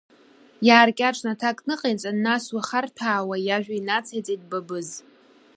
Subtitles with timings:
[0.67, 4.89] Иааркьаҿны аҭак ныҟаиҵан, нас уи харҭәаауа иажәа инациҵеит Бабыз.